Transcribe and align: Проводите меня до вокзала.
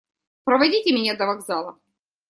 Проводите 0.45 0.93
меня 0.95 1.15
до 1.15 1.27
вокзала. 1.27 1.79